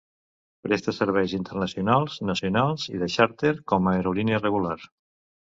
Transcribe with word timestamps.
Presta 0.67 0.93
serveis 0.99 1.35
internacionals, 1.37 2.15
nacionals 2.31 2.87
i 2.95 3.03
de 3.03 3.11
xàrter 3.17 3.53
com 3.75 3.93
a 3.93 3.95
aerolínia 4.01 4.43
regular. 4.43 4.77